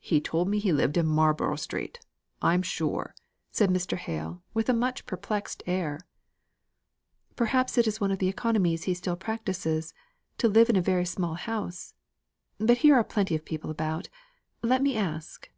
"He 0.00 0.22
told 0.22 0.48
me 0.48 0.58
he 0.58 0.72
lived 0.72 0.96
in 0.96 1.04
Marlborough 1.06 1.56
Street, 1.56 2.00
I'm 2.40 2.62
sure," 2.62 3.14
said 3.50 3.68
Mr. 3.68 3.98
Hale, 3.98 4.42
with 4.54 4.70
a 4.70 4.72
much 4.72 5.04
perplexed 5.04 5.62
air. 5.66 6.00
"Perhaps 7.36 7.76
it 7.76 7.86
is 7.86 8.00
one 8.00 8.10
of 8.10 8.20
the 8.20 8.28
economies 8.30 8.84
he 8.84 8.94
still 8.94 9.16
practises, 9.16 9.92
to 10.38 10.48
live 10.48 10.70
in 10.70 10.76
a 10.76 10.80
very 10.80 11.04
small 11.04 11.34
house. 11.34 11.92
But 12.56 12.78
here 12.78 12.94
are 12.96 13.04
plenty 13.04 13.34
of 13.34 13.44
people 13.44 13.68
about; 13.70 14.08
let 14.62 14.80
me 14.80 14.96
ask." 14.96 15.50